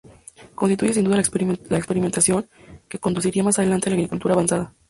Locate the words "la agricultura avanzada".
3.91-4.73